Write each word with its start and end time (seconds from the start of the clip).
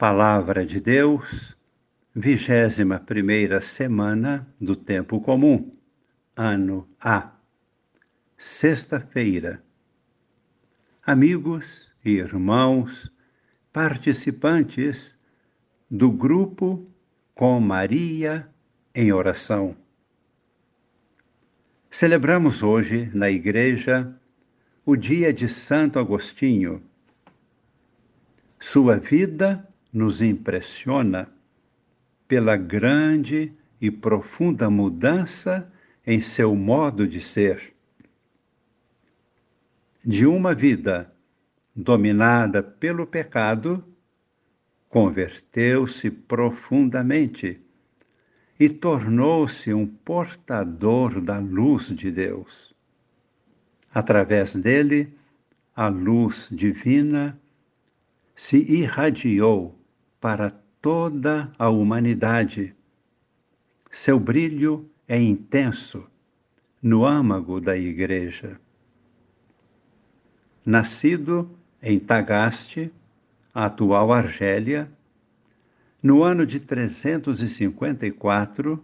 Palavra 0.00 0.64
de 0.64 0.80
Deus, 0.80 1.54
vigésima 2.14 2.98
primeira 2.98 3.60
semana 3.60 4.48
do 4.58 4.74
Tempo 4.74 5.20
Comum, 5.20 5.76
ano 6.34 6.88
A, 6.98 7.32
sexta-feira. 8.34 9.62
Amigos 11.04 11.92
e 12.02 12.12
irmãos, 12.12 13.12
participantes 13.70 15.14
do 15.90 16.10
grupo 16.10 16.90
Com 17.34 17.60
Maria 17.60 18.48
em 18.94 19.12
Oração. 19.12 19.76
Celebramos 21.90 22.62
hoje 22.62 23.10
na 23.12 23.30
Igreja 23.30 24.18
o 24.82 24.96
dia 24.96 25.30
de 25.30 25.46
Santo 25.46 25.98
Agostinho. 25.98 26.82
Sua 28.58 28.96
vida 28.96 29.69
nos 29.92 30.22
impressiona 30.22 31.28
pela 32.28 32.56
grande 32.56 33.52
e 33.80 33.90
profunda 33.90 34.70
mudança 34.70 35.70
em 36.06 36.20
seu 36.20 36.54
modo 36.54 37.06
de 37.06 37.20
ser. 37.20 37.74
De 40.04 40.26
uma 40.26 40.54
vida 40.54 41.12
dominada 41.74 42.62
pelo 42.62 43.06
pecado, 43.06 43.84
converteu-se 44.88 46.10
profundamente 46.10 47.60
e 48.58 48.68
tornou-se 48.68 49.72
um 49.72 49.86
portador 49.86 51.20
da 51.20 51.38
luz 51.38 51.86
de 51.88 52.10
Deus. 52.10 52.74
Através 53.92 54.54
dele, 54.54 55.12
a 55.74 55.88
luz 55.88 56.48
divina 56.50 57.38
se 58.36 58.58
irradiou 58.58 59.79
para 60.20 60.50
toda 60.80 61.50
a 61.58 61.68
humanidade. 61.68 62.76
Seu 63.90 64.20
brilho 64.20 64.88
é 65.08 65.20
intenso 65.20 66.06
no 66.82 67.06
âmago 67.06 67.60
da 67.60 67.76
Igreja. 67.76 68.58
Nascido 70.64 71.50
em 71.82 71.98
Tagaste, 71.98 72.90
a 73.52 73.66
atual 73.66 74.12
Argélia, 74.12 74.88
no 76.02 76.22
ano 76.22 76.46
de 76.46 76.58
354, 76.60 78.82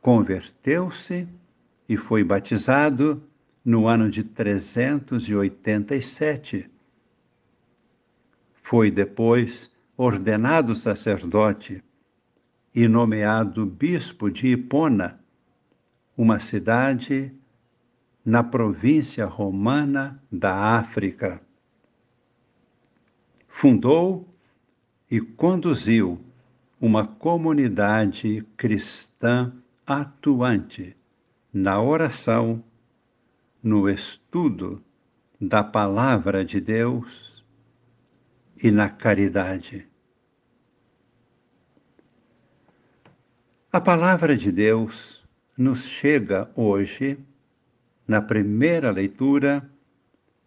converteu-se 0.00 1.28
e 1.88 1.96
foi 1.96 2.24
batizado 2.24 3.22
no 3.64 3.86
ano 3.86 4.10
de 4.10 4.24
387 4.24 6.72
foi 8.72 8.90
depois 8.90 9.70
ordenado 9.96 10.74
sacerdote 10.74 11.82
e 12.74 12.88
nomeado 12.88 13.66
bispo 13.66 14.30
de 14.30 14.48
Hipona, 14.48 15.20
uma 16.16 16.40
cidade 16.40 17.32
na 18.24 18.42
província 18.42 19.26
romana 19.26 20.22
da 20.30 20.78
África. 20.78 21.42
Fundou 23.46 24.26
e 25.10 25.20
conduziu 25.20 26.20
uma 26.80 27.06
comunidade 27.06 28.44
cristã 28.56 29.52
atuante 29.86 30.96
na 31.52 31.80
oração, 31.80 32.64
no 33.62 33.88
estudo 33.88 34.82
da 35.40 35.62
Palavra 35.62 36.44
de 36.44 36.60
Deus 36.60 37.41
e 38.62 38.70
na 38.70 38.88
caridade. 38.88 39.88
A 43.72 43.80
palavra 43.80 44.36
de 44.36 44.52
Deus 44.52 45.26
nos 45.56 45.86
chega 45.86 46.48
hoje, 46.54 47.18
na 48.06 48.22
primeira 48.22 48.90
leitura, 48.90 49.68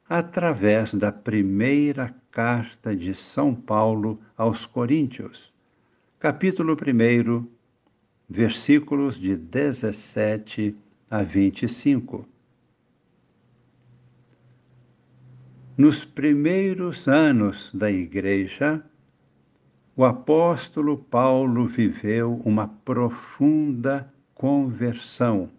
através 0.08 0.94
da 0.94 1.12
primeira 1.12 2.16
carta 2.32 2.96
de 2.96 3.14
São 3.16 3.54
Paulo 3.54 4.22
aos 4.38 4.66
Coríntios, 4.66 5.52
capítulo 6.20 6.74
1, 6.74 7.48
versículos 8.30 9.20
de 9.20 9.36
17 9.36 10.76
a 11.10 11.22
25. 11.24 12.35
Nos 15.78 16.06
primeiros 16.06 17.06
anos 17.06 17.70
da 17.74 17.92
Igreja, 17.92 18.82
o 19.94 20.06
apóstolo 20.06 20.98
Paulo 20.98 21.68
viveu 21.68 22.42
uma 22.46 22.66
profunda 22.66 24.10
conversão 24.34 25.52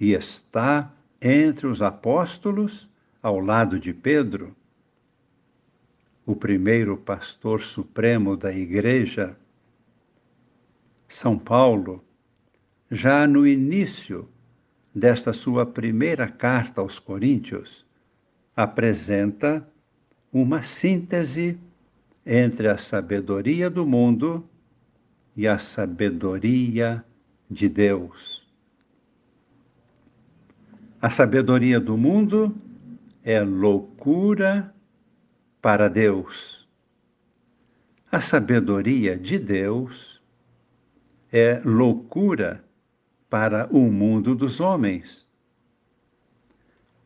e 0.00 0.14
está 0.14 0.92
entre 1.20 1.68
os 1.68 1.80
apóstolos 1.80 2.90
ao 3.22 3.38
lado 3.38 3.78
de 3.78 3.94
Pedro, 3.94 4.52
o 6.26 6.34
primeiro 6.34 6.96
pastor 6.96 7.60
supremo 7.60 8.36
da 8.36 8.52
Igreja. 8.52 9.36
São 11.08 11.38
Paulo, 11.38 12.04
já 12.90 13.28
no 13.28 13.46
início 13.46 14.28
desta 14.92 15.32
sua 15.32 15.64
primeira 15.64 16.26
carta 16.26 16.80
aos 16.80 16.98
Coríntios, 16.98 17.86
apresenta 18.56 19.66
uma 20.32 20.62
síntese 20.62 21.58
entre 22.24 22.68
a 22.68 22.78
sabedoria 22.78 23.68
do 23.68 23.86
mundo 23.86 24.48
e 25.36 25.48
a 25.48 25.58
sabedoria 25.58 27.04
de 27.50 27.68
Deus. 27.68 28.46
A 31.00 31.10
sabedoria 31.10 31.80
do 31.80 31.96
mundo 31.96 32.54
é 33.24 33.40
loucura 33.40 34.72
para 35.60 35.88
Deus. 35.88 36.68
A 38.10 38.20
sabedoria 38.20 39.16
de 39.16 39.38
Deus 39.38 40.22
é 41.32 41.60
loucura 41.64 42.64
para 43.28 43.66
o 43.72 43.90
mundo 43.90 44.34
dos 44.34 44.60
homens. 44.60 45.21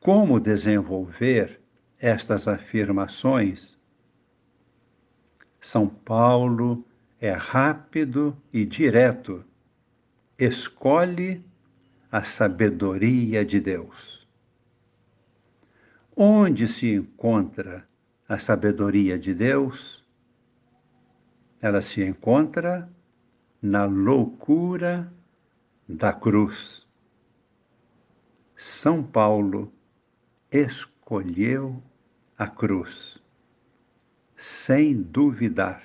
Como 0.06 0.38
desenvolver 0.38 1.60
estas 1.98 2.46
afirmações? 2.46 3.76
São 5.60 5.88
Paulo 5.88 6.86
é 7.20 7.32
rápido 7.32 8.40
e 8.52 8.64
direto. 8.64 9.44
Escolhe 10.38 11.44
a 12.08 12.22
sabedoria 12.22 13.44
de 13.44 13.58
Deus. 13.58 14.28
Onde 16.14 16.68
se 16.68 16.94
encontra 16.94 17.84
a 18.28 18.38
sabedoria 18.38 19.18
de 19.18 19.34
Deus? 19.34 20.06
Ela 21.60 21.82
se 21.82 22.04
encontra 22.04 22.88
na 23.60 23.86
loucura 23.86 25.12
da 25.88 26.12
cruz. 26.12 26.86
São 28.56 29.02
Paulo 29.02 29.72
escolheu 30.50 31.82
a 32.38 32.46
cruz, 32.46 33.22
sem 34.36 35.02
duvidar. 35.02 35.82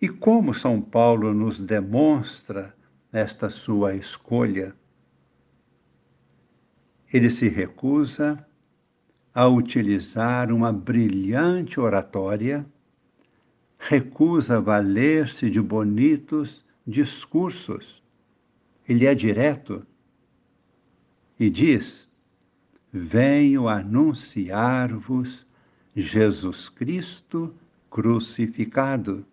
E 0.00 0.08
como 0.08 0.52
São 0.52 0.80
Paulo 0.80 1.32
nos 1.32 1.58
demonstra 1.58 2.74
esta 3.12 3.48
sua 3.48 3.94
escolha? 3.94 4.74
Ele 7.12 7.30
se 7.30 7.48
recusa 7.48 8.46
a 9.32 9.48
utilizar 9.48 10.52
uma 10.52 10.72
brilhante 10.72 11.80
oratória, 11.80 12.66
recusa 13.78 14.60
valer-se 14.60 15.50
de 15.50 15.60
bonitos 15.60 16.64
discursos. 16.86 18.02
Ele 18.86 19.06
é 19.06 19.14
direto 19.14 19.86
e 21.44 21.50
diz: 21.50 22.08
Venho 22.90 23.68
anunciar-vos 23.68 25.46
Jesus 25.94 26.70
Cristo 26.70 27.54
crucificado. 27.90 29.24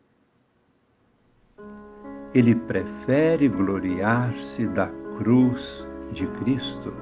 Ele 2.33 2.53
prefere 2.53 3.47
gloriar-se 3.47 4.67
da 4.67 4.87
cruz 5.17 5.87
de 6.11 6.27
Cristo. 6.27 6.93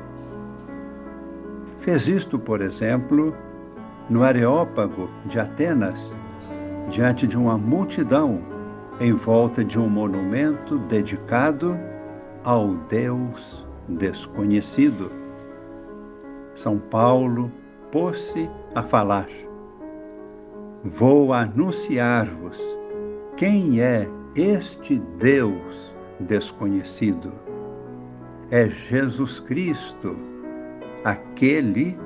Fez 1.80 2.08
isto, 2.08 2.38
por 2.38 2.62
exemplo, 2.62 3.36
no 4.10 4.24
Areópago 4.24 5.10
de 5.26 5.40
Atenas, 5.40 6.00
diante 6.92 7.26
de 7.26 7.38
uma 7.38 7.58
multidão 7.58 8.44
em 9.00 9.14
volta 9.14 9.64
de 9.64 9.80
um 9.80 9.90
monumento 9.90 10.78
dedicado 10.78 11.76
ao 12.44 12.76
Deus 12.90 13.69
desconhecido. 13.90 15.12
São 16.56 16.78
Paulo 16.78 17.52
pôs-se 17.92 18.50
a 18.76 18.84
falar 18.84 19.28
vou 20.84 21.34
anunciar-vos 21.34 22.58
quem 23.36 23.82
é 23.82 24.08
este 24.36 25.00
Deus 25.18 25.94
desconhecido. 26.20 27.32
É 28.52 28.70
Jesus 28.70 29.40
Cristo, 29.40 30.16
aquele 31.04 31.98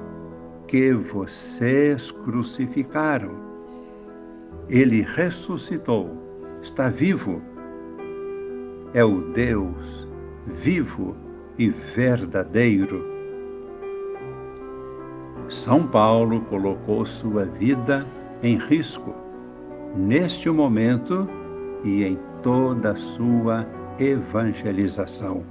que 0.68 0.94
vocês 0.94 2.12
crucificaram. 2.12 3.32
Ele 4.70 5.02
ressuscitou, 5.02 6.10
está 6.62 6.90
vivo. 6.90 7.42
É 8.94 9.04
o 9.04 9.22
Deus 9.32 10.08
vivo 10.46 11.16
e 11.58 11.70
verdadeiro. 11.70 13.06
São 15.50 15.86
Paulo 15.86 16.42
colocou 16.42 17.06
sua 17.06 17.46
vida 17.46 18.06
em 18.42 18.58
risco 18.58 19.14
neste 19.96 20.50
momento 20.50 21.28
e 21.84 22.04
em 22.04 22.18
toda 22.42 22.92
a 22.92 22.96
sua 22.96 23.68
evangelização. 24.00 25.44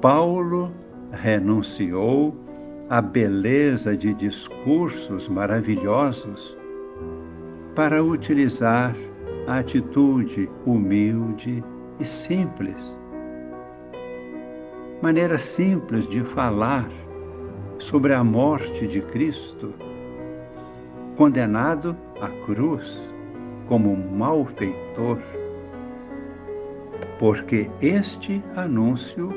Paulo 0.00 0.70
renunciou 1.10 2.36
à 2.88 3.00
beleza 3.00 3.96
de 3.96 4.14
discursos 4.14 5.28
maravilhosos 5.28 6.56
para 7.74 8.02
utilizar 8.02 8.94
a 9.46 9.58
atitude 9.58 10.50
humilde 10.64 11.64
e 11.98 12.04
simples. 12.04 12.97
Maneira 15.00 15.38
simples 15.38 16.08
de 16.08 16.24
falar 16.24 16.90
sobre 17.78 18.12
a 18.12 18.24
morte 18.24 18.84
de 18.88 19.00
Cristo, 19.00 19.72
condenado 21.16 21.96
à 22.20 22.28
cruz 22.44 23.08
como 23.68 23.96
malfeitor, 23.96 25.18
porque 27.16 27.70
este 27.80 28.42
anúncio 28.56 29.32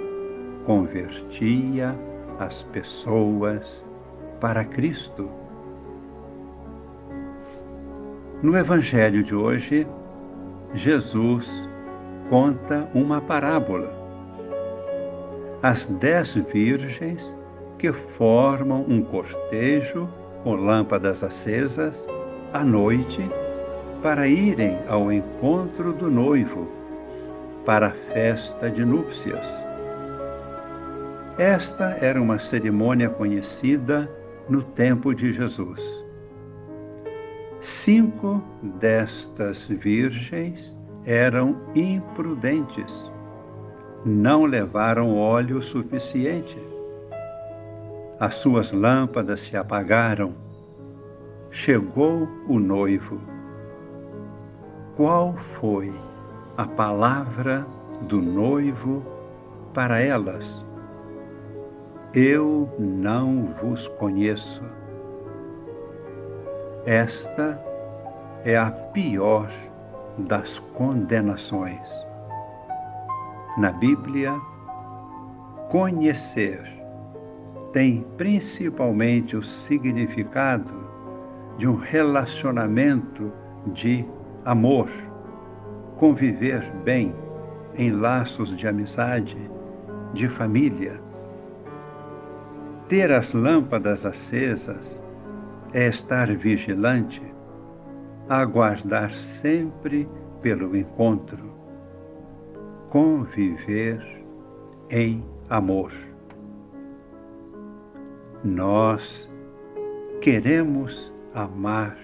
convertia 0.66 1.96
as 2.40 2.64
pessoas 2.64 3.86
para 4.40 4.66
Cristo. 4.66 5.30
No 8.42 8.58
Evangelho 8.58 9.24
de 9.24 9.36
hoje, 9.36 9.86
Jesus 10.74 11.70
conta 12.28 12.90
uma 12.96 13.22
parábola. 13.22 14.01
As 15.64 15.86
dez 15.86 16.34
virgens 16.34 17.36
que 17.78 17.92
formam 17.92 18.84
um 18.88 19.04
cortejo 19.04 20.10
com 20.44 20.56
lâmpadas 20.56 21.24
acesas 21.24 22.04
à 22.52 22.64
noite 22.64 23.22
para 24.02 24.28
irem 24.28 24.80
ao 24.88 25.12
encontro 25.12 25.94
do 25.94 26.10
noivo 26.10 26.68
para 27.64 27.90
a 27.90 27.92
festa 27.92 28.72
de 28.72 28.84
núpcias. 28.84 29.46
Esta 31.38 31.96
era 32.02 32.20
uma 32.20 32.40
cerimônia 32.40 33.10
conhecida 33.10 34.10
no 34.50 34.64
tempo 34.64 35.14
de 35.14 35.32
Jesus. 35.32 35.82
Cinco 37.60 38.44
destas 38.80 39.68
virgens 39.68 40.76
eram 41.06 41.56
imprudentes, 41.76 43.11
não 44.06 44.46
levaram 44.46 45.18
óleo 45.18 45.62
suficiente 45.62 46.72
as 48.22 48.36
suas 48.36 48.72
lâmpadas 48.72 49.40
se 49.40 49.58
apagaram. 49.58 50.36
Chegou 51.50 52.30
o 52.48 52.60
noivo. 52.60 53.20
Qual 54.96 55.34
foi 55.34 55.92
a 56.56 56.68
palavra 56.68 57.66
do 58.02 58.22
noivo 58.22 59.04
para 59.74 60.00
elas? 60.00 60.64
Eu 62.14 62.70
não 62.78 63.56
vos 63.60 63.88
conheço. 63.88 64.62
Esta 66.86 67.60
é 68.46 68.56
a 68.56 68.70
pior 68.70 69.52
das 70.16 70.60
condenações. 70.76 71.90
Na 73.58 73.72
Bíblia, 73.72 74.40
conhecer 75.70 76.82
tem 77.72 78.06
principalmente 78.18 79.36
o 79.36 79.44
significado 79.44 80.74
de 81.58 81.68
um 81.68 81.76
relacionamento 81.76 83.32
de 83.68 84.06
amor, 84.44 84.90
conviver 85.98 86.72
bem 86.84 87.14
em 87.76 87.92
laços 87.92 88.58
de 88.58 88.68
amizade, 88.68 89.38
de 90.14 90.28
família. 90.28 91.00
Ter 92.88 93.12
as 93.12 93.32
lâmpadas 93.32 94.06
acesas 94.06 95.02
é 95.74 95.88
estar 95.88 96.28
vigilante, 96.36 97.22
aguardar 98.28 99.14
sempre 99.14 100.10
pelo 100.42 100.76
encontro, 100.76 101.51
conviver 102.92 104.06
em 104.90 105.24
amor. 105.50 105.94
Nós 108.44 109.32
queremos 110.20 111.10
amar 111.34 111.98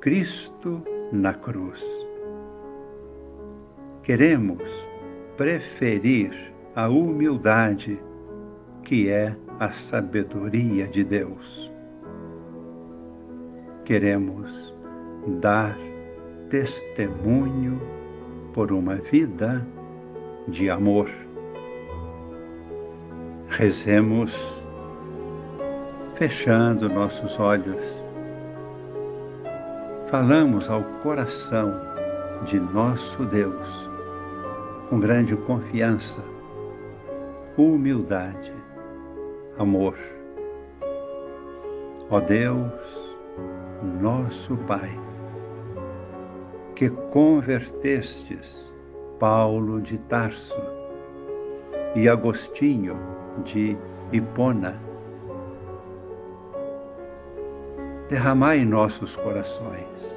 Cristo 0.00 0.82
na 1.10 1.32
cruz. 1.32 1.82
Queremos 4.02 4.62
preferir 5.38 6.52
a 6.76 6.86
humildade, 6.90 7.98
que 8.82 9.08
é 9.08 9.34
a 9.58 9.72
sabedoria 9.72 10.86
de 10.86 11.02
Deus. 11.02 11.72
Queremos 13.86 14.74
dar 15.40 15.78
testemunho 16.50 17.80
por 18.52 18.70
uma 18.70 18.96
vida 18.96 19.66
de 20.48 20.68
amor. 20.68 21.10
Rezemos 23.48 24.32
fechando 26.16 26.88
nossos 26.88 27.38
olhos, 27.40 27.82
falamos 30.10 30.68
ao 30.68 30.82
coração 31.02 31.72
de 32.44 32.60
nosso 32.60 33.24
Deus 33.24 33.90
com 34.88 35.00
grande 35.00 35.34
confiança, 35.34 36.20
humildade, 37.56 38.52
amor. 39.58 39.96
Ó 42.10 42.20
Deus, 42.20 42.70
nosso 44.00 44.56
Pai, 44.58 44.90
que 46.76 46.90
convertestes 46.90 48.73
Paulo 49.18 49.80
de 49.80 49.98
Tarso 49.98 50.60
e 51.94 52.08
Agostinho 52.08 52.98
de 53.44 53.76
Hipona, 54.12 54.80
derramai 58.08 58.58
em 58.58 58.64
nossos 58.64 59.16
corações 59.16 60.14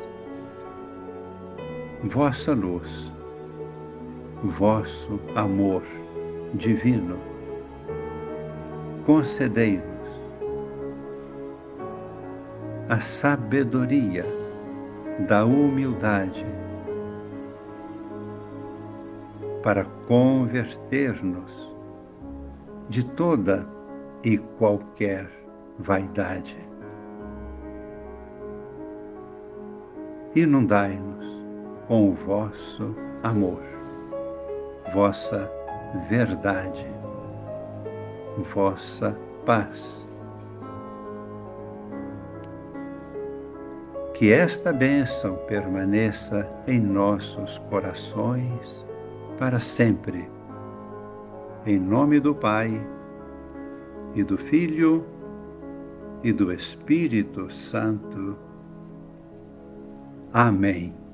vossa 2.04 2.54
luz, 2.54 3.12
vosso 4.44 5.20
amor 5.36 5.84
divino. 6.54 7.18
Concedei-nos 9.06 9.84
a 12.90 13.00
sabedoria 13.02 14.26
da 15.28 15.46
humildade 15.46 16.46
para 19.68 19.84
converter-nos 20.08 21.76
de 22.88 23.04
toda 23.04 23.68
e 24.24 24.38
qualquer 24.38 25.30
vaidade. 25.78 26.56
inundai-nos 30.34 31.26
com 31.86 32.12
o 32.12 32.14
vosso 32.14 32.96
amor, 33.24 33.62
vossa 34.94 35.52
verdade, 36.08 36.88
vossa 38.54 39.20
paz. 39.46 40.08
Que 44.14 44.32
esta 44.32 44.72
bênção 44.72 45.36
permaneça 45.46 46.50
em 46.68 46.80
nossos 46.80 47.58
corações 47.70 48.87
para 49.38 49.60
sempre. 49.60 50.30
Em 51.66 51.80
nome 51.80 52.20
do 52.20 52.34
Pai, 52.34 52.86
e 54.16 54.24
do 54.24 54.38
Filho, 54.38 55.06
e 56.24 56.34
do 56.34 56.52
Espírito 56.52 57.52
Santo. 57.52 58.38
Amém. 60.34 61.07